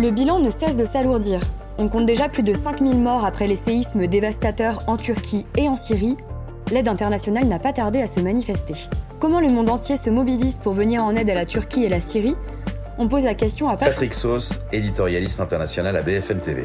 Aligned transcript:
Le 0.00 0.10
bilan 0.10 0.38
ne 0.38 0.48
cesse 0.48 0.78
de 0.78 0.86
s'alourdir. 0.86 1.42
On 1.76 1.90
compte 1.90 2.06
déjà 2.06 2.30
plus 2.30 2.42
de 2.42 2.54
5000 2.54 2.96
morts 2.96 3.26
après 3.26 3.46
les 3.46 3.54
séismes 3.54 4.06
dévastateurs 4.06 4.82
en 4.86 4.96
Turquie 4.96 5.44
et 5.58 5.68
en 5.68 5.76
Syrie. 5.76 6.16
L'aide 6.70 6.88
internationale 6.88 7.44
n'a 7.46 7.58
pas 7.58 7.74
tardé 7.74 8.00
à 8.00 8.06
se 8.06 8.18
manifester. 8.18 8.88
Comment 9.18 9.40
le 9.40 9.48
monde 9.48 9.68
entier 9.68 9.98
se 9.98 10.08
mobilise 10.08 10.56
pour 10.56 10.72
venir 10.72 11.04
en 11.04 11.14
aide 11.16 11.28
à 11.28 11.34
la 11.34 11.44
Turquie 11.44 11.84
et 11.84 11.90
la 11.90 12.00
Syrie? 12.00 12.34
On 12.96 13.08
pose 13.08 13.26
la 13.26 13.34
question 13.34 13.68
à 13.68 13.72
Patrick, 13.72 13.92
Patrick 13.92 14.14
Sauce, 14.14 14.60
éditorialiste 14.72 15.38
international 15.38 15.94
à 15.94 16.00
BFM 16.00 16.40
TV. 16.40 16.64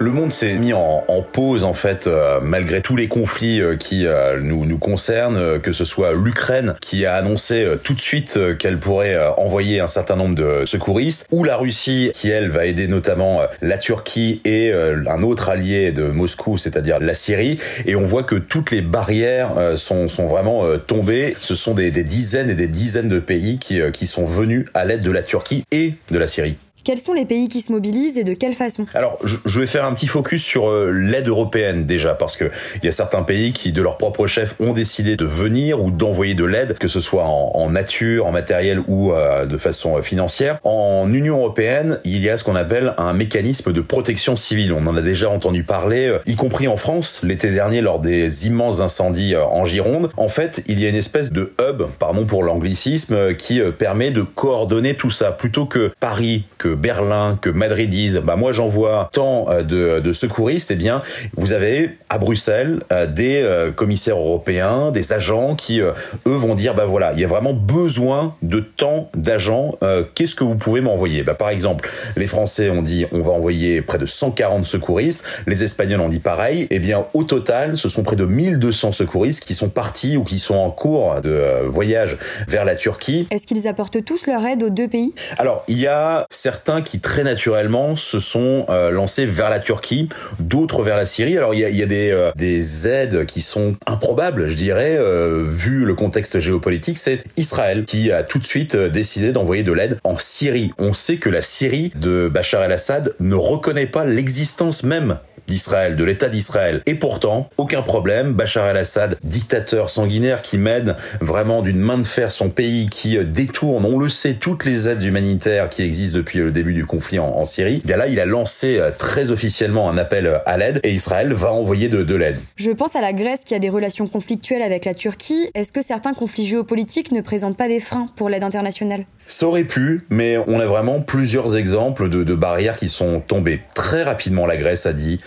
Le 0.00 0.12
monde 0.12 0.32
s'est 0.32 0.54
mis 0.54 0.72
en, 0.72 1.02
pause 1.32 1.64
en 1.64 1.74
fait 1.74 2.06
euh, 2.06 2.38
malgré 2.40 2.80
tous 2.80 2.94
les 2.94 3.08
conflits 3.08 3.60
euh, 3.60 3.76
qui 3.76 4.06
euh, 4.06 4.38
nous, 4.40 4.78
concernent, 4.78 5.58
que 5.58 5.72
ce 5.72 5.84
soit 5.84 6.12
l'Ukraine 6.12 6.76
qui 6.80 7.04
a 7.04 7.14
annoncé 7.14 7.66
tout 7.82 7.94
de 7.94 8.00
suite 8.00 8.38
qu'elle 8.58 8.78
pourrait 8.78 9.18
envoyer 9.36 9.80
un 9.80 9.88
certain 9.88 10.14
nombre 10.14 10.36
de 10.36 10.64
secouristes, 10.66 11.26
ou 11.32 11.42
la 11.42 11.56
Russie 11.56 12.12
qui 12.14 12.30
elle 12.30 12.48
va 12.48 12.66
aider 12.66 12.86
notamment 12.86 13.40
la 13.60 13.76
Turquie 13.76 14.40
et 14.44 14.72
un 14.72 15.22
autre 15.22 15.48
allié 15.48 15.90
de 15.90 16.04
Moscou, 16.04 16.58
c'est-à-dire 16.58 16.98
la 17.00 17.14
Syrie, 17.14 17.58
et 17.86 17.96
on 17.96 18.04
voit 18.04 18.22
que 18.22 18.36
toutes 18.36 18.70
les 18.70 18.82
barrières 18.82 19.50
sont, 19.76 20.08
sont 20.08 20.28
vraiment 20.28 20.64
tombées. 20.86 21.36
Ce 21.40 21.54
sont 21.54 21.74
des, 21.74 21.90
des 21.90 22.04
dizaines 22.04 22.50
et 22.50 22.54
des 22.54 22.68
dizaines 22.68 23.08
de 23.08 23.18
pays 23.18 23.58
qui, 23.58 23.80
qui 23.92 24.06
sont 24.06 24.26
venus 24.26 24.66
à 24.74 24.84
l'aide 24.84 25.02
de 25.02 25.10
la 25.10 25.22
Turquie 25.22 25.64
et 25.72 25.94
de 26.10 26.18
la 26.18 26.26
Syrie. 26.26 26.56
Quels 26.84 26.98
sont 26.98 27.12
les 27.12 27.24
pays 27.24 27.48
qui 27.48 27.60
se 27.60 27.72
mobilisent 27.72 28.18
et 28.18 28.24
de 28.24 28.34
quelle 28.34 28.54
façon 28.54 28.86
Alors, 28.94 29.18
je 29.24 29.60
vais 29.60 29.66
faire 29.66 29.84
un 29.84 29.92
petit 29.92 30.06
focus 30.06 30.42
sur 30.42 30.68
euh, 30.68 30.90
l'aide 30.90 31.28
européenne 31.28 31.84
déjà, 31.84 32.14
parce 32.14 32.36
que 32.36 32.50
il 32.76 32.86
y 32.86 32.88
a 32.88 32.92
certains 32.92 33.22
pays 33.22 33.52
qui, 33.52 33.72
de 33.72 33.82
leur 33.82 33.98
propre 33.98 34.26
chef, 34.26 34.54
ont 34.60 34.72
décidé 34.72 35.16
de 35.16 35.24
venir 35.24 35.82
ou 35.82 35.90
d'envoyer 35.90 36.34
de 36.34 36.44
l'aide, 36.44 36.78
que 36.78 36.88
ce 36.88 37.00
soit 37.00 37.24
en, 37.24 37.70
nature, 37.70 38.26
en 38.26 38.32
matériel 38.32 38.80
ou 38.86 39.12
euh, 39.12 39.44
de 39.44 39.56
façon 39.56 39.96
euh, 39.96 40.02
financière. 40.02 40.60
En 40.62 41.12
Union 41.12 41.38
européenne, 41.38 42.00
il 42.04 42.22
y 42.22 42.30
a 42.30 42.36
ce 42.36 42.44
qu'on 42.44 42.56
appelle 42.56 42.94
un 42.96 43.12
mécanisme 43.12 43.72
de 43.72 43.80
protection 43.80 44.36
civile. 44.36 44.72
On 44.72 44.86
en 44.86 44.96
a 44.96 45.02
déjà 45.02 45.28
entendu 45.28 45.64
parler, 45.64 46.16
y 46.26 46.36
compris 46.36 46.68
en 46.68 46.76
France, 46.76 47.20
l'été 47.22 47.50
dernier, 47.50 47.80
lors 47.80 47.98
des 47.98 48.46
immenses 48.46 48.80
incendies 48.80 49.36
en 49.36 49.64
Gironde. 49.64 50.10
En 50.16 50.28
fait, 50.28 50.62
il 50.66 50.80
y 50.80 50.86
a 50.86 50.88
une 50.88 50.94
espèce 50.94 51.32
de 51.32 51.52
hub, 51.60 51.82
pardon 51.98 52.24
pour 52.24 52.42
l'anglicisme, 52.42 53.34
qui 53.34 53.60
permet 53.78 54.10
de 54.10 54.22
coordonner 54.22 54.94
tout 54.94 55.10
ça, 55.10 55.32
plutôt 55.32 55.66
que 55.66 55.90
Paris, 56.00 56.44
que 56.56 56.67
Berlin, 56.74 57.38
que 57.40 57.50
Madrid 57.50 57.90
disent, 57.90 58.20
bah 58.24 58.36
moi 58.36 58.52
j'envoie 58.52 59.10
tant 59.12 59.46
euh, 59.50 59.62
de, 59.62 60.00
de, 60.00 60.12
secouristes, 60.12 60.70
eh 60.70 60.76
bien 60.76 61.02
vous 61.36 61.52
avez 61.52 61.98
à 62.08 62.18
Bruxelles 62.18 62.80
euh, 62.92 63.06
des 63.06 63.40
euh, 63.42 63.70
commissaires 63.70 64.18
européens, 64.18 64.90
des 64.90 65.12
agents 65.12 65.54
qui 65.54 65.80
eux 65.80 65.94
vont 66.24 66.54
dire, 66.54 66.74
bah 66.74 66.86
voilà, 66.86 67.12
il 67.12 67.20
y 67.20 67.24
a 67.24 67.28
vraiment 67.28 67.52
besoin 67.52 68.34
de 68.42 68.60
tant 68.60 69.10
d'agents. 69.14 69.78
Qu'est-ce 70.14 70.34
que 70.34 70.44
vous 70.44 70.56
pouvez 70.56 70.80
m'envoyer? 70.80 71.22
Bah 71.22 71.34
par 71.34 71.50
exemple, 71.50 71.88
les 72.16 72.26
Français 72.26 72.70
ont 72.70 72.82
dit, 72.82 73.06
on 73.12 73.22
va 73.22 73.32
envoyer 73.32 73.82
près 73.82 73.98
de 73.98 74.06
140 74.06 74.64
secouristes. 74.64 75.24
Les 75.46 75.64
Espagnols 75.64 76.00
ont 76.00 76.08
dit 76.08 76.18
pareil. 76.18 76.66
Eh 76.70 76.78
bien 76.78 77.06
au 77.14 77.24
total, 77.24 77.78
ce 77.78 77.88
sont 77.88 78.02
près 78.02 78.16
de 78.16 78.26
1200 78.26 78.92
secouristes 78.92 79.44
qui 79.44 79.54
sont 79.54 79.68
partis 79.68 80.16
ou 80.16 80.24
qui 80.24 80.38
sont 80.38 80.54
en 80.54 80.70
cours 80.70 81.20
de 81.20 81.66
voyage 81.66 82.18
vers 82.48 82.64
la 82.64 82.74
Turquie. 82.74 83.26
Est-ce 83.30 83.46
qu'ils 83.46 83.66
apportent 83.66 84.04
tous 84.04 84.26
leur 84.26 84.44
aide 84.46 84.62
aux 84.62 84.70
deux 84.70 84.88
pays? 84.88 85.14
Alors 85.38 85.64
il 85.68 85.78
y 85.78 85.86
a 85.86 86.26
certains 86.30 86.57
qui 86.84 87.00
très 87.00 87.24
naturellement 87.24 87.96
se 87.96 88.18
sont 88.18 88.66
euh, 88.68 88.90
lancés 88.90 89.26
vers 89.26 89.50
la 89.50 89.60
Turquie, 89.60 90.08
d'autres 90.38 90.82
vers 90.82 90.96
la 90.96 91.06
Syrie. 91.06 91.36
Alors 91.36 91.54
il 91.54 91.60
y 91.60 91.82
a, 91.82 91.86
euh, 91.88 92.30
des 92.36 92.88
aides 92.88 93.26
qui 93.26 93.40
sont 93.40 93.76
improbables, 93.86 94.48
je 94.48 94.54
dirais, 94.54 94.96
euh, 94.98 95.44
vu 95.46 95.84
le 95.84 95.94
contexte 95.94 96.40
géopolitique. 96.40 96.98
C'est 96.98 97.24
Israël 97.36 97.84
qui 97.84 98.12
a 98.12 98.22
tout 98.22 98.38
de 98.38 98.44
suite 98.44 98.76
décidé 98.76 99.32
d'envoyer 99.32 99.62
de 99.62 99.72
l'aide 99.72 99.98
en 100.04 100.18
Syrie. 100.18 100.72
On 100.78 100.92
sait 100.92 101.16
que 101.16 101.30
la 101.30 101.42
Syrie 101.42 101.90
de 101.96 102.28
Bachar 102.28 102.62
el-Assad 102.62 103.14
ne 103.20 103.34
reconnaît 103.34 103.86
pas 103.86 104.04
l'existence 104.04 104.82
même 104.82 105.18
d'Israël, 105.48 105.96
de 105.96 106.04
l'État 106.04 106.28
d'Israël. 106.28 106.82
Et 106.86 106.94
pourtant, 106.94 107.50
aucun 107.56 107.82
problème, 107.82 108.32
Bachar 108.32 108.68
el-Assad, 108.68 109.18
dictateur 109.24 109.90
sanguinaire 109.90 110.42
qui 110.42 110.58
mène 110.58 110.94
vraiment 111.20 111.62
d'une 111.62 111.80
main 111.80 111.98
de 111.98 112.06
fer 112.06 112.30
son 112.30 112.50
pays, 112.50 112.88
qui 112.88 113.18
détourne, 113.24 113.84
on 113.84 113.98
le 113.98 114.08
sait, 114.08 114.34
toutes 114.34 114.64
les 114.64 114.88
aides 114.88 115.02
humanitaires 115.02 115.68
qui 115.68 115.82
existent 115.82 116.16
depuis 116.18 116.38
le 116.38 116.52
début 116.52 116.74
du 116.74 116.86
conflit 116.86 117.18
en, 117.18 117.44
Syrie, 117.44 117.80
bien 117.84 117.96
là, 117.96 118.08
il 118.08 118.20
a 118.20 118.26
lancé 118.26 118.78
euh, 118.78 118.90
très 118.96 119.30
officiellement 119.30 119.88
un 119.88 119.96
appel 119.96 120.26
euh, 120.26 120.38
à 120.44 120.56
l'aide 120.58 120.80
et 120.82 120.92
Israël 120.92 121.32
va 121.32 121.52
envoyer 121.52 121.88
de, 121.88 122.02
de 122.02 122.14
l'aide. 122.14 122.38
Je 122.56 122.70
pense 122.70 122.94
à 122.94 123.00
la 123.00 123.12
Grèce 123.12 123.44
qui 123.44 123.54
a 123.54 123.58
des 123.58 123.70
relations 123.70 124.06
conflictuelles 124.06 124.62
avec 124.62 124.84
la 124.84 124.94
Turquie. 124.94 125.50
Est-ce 125.54 125.72
que 125.72 125.82
certains 125.82 126.12
conflits 126.12 126.46
géopolitiques 126.46 127.12
ne 127.12 127.20
présentent 127.20 127.56
pas 127.56 127.68
des 127.68 127.80
freins 127.80 128.06
pour 128.16 128.28
l'aide 128.28 128.44
internationale? 128.44 129.06
Ça 129.26 129.46
aurait 129.46 129.64
pu, 129.64 130.06
mais 130.10 130.36
on 130.46 130.60
a 130.60 130.66
vraiment 130.66 131.00
plusieurs 131.00 131.56
exemples 131.56 132.08
de, 132.08 132.24
de 132.24 132.34
barrières 132.34 132.76
qui 132.76 132.88
sont 132.88 133.20
tombées. 133.20 133.60
Très 133.74 134.02
rapidement, 134.02 134.46
la 134.46 134.56
Grèce 134.56 134.86
a 134.86 134.92
dit 134.92 135.20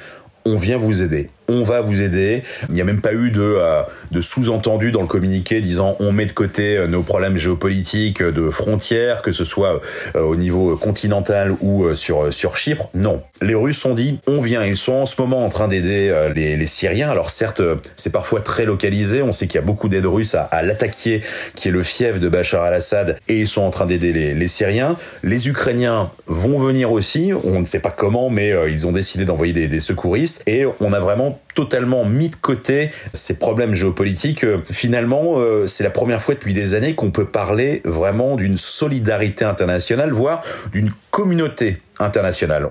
on 0.46 0.58
vient 0.58 0.78
vous 0.78 1.02
aider 1.02 1.30
on 1.52 1.64
va 1.64 1.82
vous 1.82 2.02
aider. 2.02 2.44
Il 2.70 2.76
n'y 2.76 2.82
a 2.82 2.86
même 2.86 3.02
pas 3.02 3.14
eu 3.14 3.32
de, 3.32 3.42
euh, 3.42 3.84
sous-entendu 4.22 4.92
dans 4.92 5.02
le 5.02 5.08
communiqué 5.08 5.62
disant 5.62 5.98
on 6.00 6.12
met 6.12 6.26
de 6.26 6.32
côté 6.32 6.78
euh, 6.78 6.88
nos 6.88 7.04
problèmes 7.04 7.38
géopolitiques 7.38 8.22
euh, 8.22 8.32
de 8.32 8.50
frontières, 8.50 9.22
que 9.22 9.34
ce 9.34 9.44
soit 9.44 9.82
au 10.16 10.36
niveau 10.36 10.78
continental 10.78 11.56
ou 11.62 11.94
sur, 11.94 12.32
Chypre. 12.56 12.90
Non. 12.94 13.22
Les 13.42 13.56
Russes 13.56 13.84
ont 13.86 13.94
dit 13.94 14.20
on 14.28 14.42
vient. 14.42 14.64
Ils 14.64 14.78
sont 14.78 14.94
en 14.94 15.06
ce 15.06 15.20
moment 15.20 15.46
en 15.46 15.50
train 15.50 15.68
d'aider 15.68 16.14
les, 16.36 16.66
Syriens. 16.66 17.10
Alors 17.10 17.30
certes, 17.30 17.62
c'est 17.98 18.12
parfois 18.12 18.40
très 18.42 18.66
localisé. 18.66 19.22
On 19.22 19.32
sait 19.32 19.48
qu'il 19.48 19.56
y 19.56 19.64
a 19.64 19.66
beaucoup 19.66 19.90
d'aide 19.90 20.06
russe 20.06 20.36
à, 20.36 20.44
à 20.44 20.62
l'attaquer, 20.62 21.22
qui 21.56 21.68
est 21.68 21.72
le 21.72 21.84
fief 21.84 22.20
de 22.20 22.30
Bachar 22.30 22.64
al-Assad, 22.64 23.18
et 23.28 23.40
ils 23.42 23.48
sont 23.48 23.62
en 23.62 23.72
train 23.72 23.86
d'aider 23.86 24.14
les, 24.14 24.34
les, 24.34 24.48
Syriens. 24.48 24.96
Les 25.24 25.48
Ukrainiens 25.48 26.12
vont 26.28 26.60
venir 26.60 26.92
aussi. 26.92 27.32
On 27.44 27.60
ne 27.60 27.66
sait 27.66 27.80
pas 27.80 27.92
comment, 27.92 28.30
mais 28.30 28.54
ils 28.70 28.88
ont 28.88 28.92
décidé 28.92 29.26
d'envoyer 29.26 29.54
des, 29.54 29.68
des 29.68 29.80
secouristes. 29.80 30.44
Et 30.48 30.66
on 30.80 30.94
a 30.94 31.00
vraiment 31.00 31.41
totalement 31.54 32.06
mis 32.06 32.30
de 32.30 32.36
côté 32.36 32.92
ces 33.14 33.38
problèmes 33.38 33.76
géopolitiques. 33.76 34.46
Finalement, 34.72 35.34
euh, 35.38 35.68
c'est 35.68 35.84
la 35.84 35.90
première 35.90 36.22
fois 36.22 36.34
depuis 36.34 36.54
des 36.54 36.74
années 36.74 36.96
qu'on 36.96 37.12
peut 37.12 37.26
parler 37.26 37.82
vraiment 37.86 38.36
d'une 38.36 38.58
solidarité 38.58 39.46
internationale, 39.46 40.12
voire 40.12 40.42
d'une 40.72 40.92
communauté 41.10 41.82
internationale. 42.00 42.70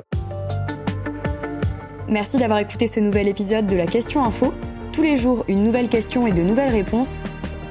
Merci 2.09 2.39
d'avoir 2.39 2.59
écouté 2.59 2.87
ce 2.87 2.99
nouvel 2.99 3.29
épisode 3.29 3.67
de 3.67 3.77
la 3.77 3.87
Question 3.87 4.25
Info. 4.25 4.53
Tous 4.93 5.03
les 5.03 5.17
jours, 5.17 5.45
une 5.47 5.63
nouvelle 5.63 5.89
question 5.89 6.27
et 6.27 6.33
de 6.33 6.43
nouvelles 6.43 6.73
réponses. 6.73 7.21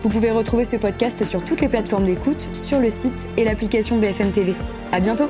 Vous 0.01 0.09
pouvez 0.09 0.31
retrouver 0.31 0.63
ce 0.63 0.77
podcast 0.77 1.25
sur 1.25 1.43
toutes 1.43 1.59
les 1.59 1.67
plateformes 1.67 2.05
d'écoute, 2.05 2.49
sur 2.53 2.79
le 2.79 2.89
site 2.89 3.27
et 3.35 3.43
l'application 3.43 3.97
BFM 3.97 4.31
TV. 4.31 4.55
À 4.93 5.01
bientôt! 5.01 5.29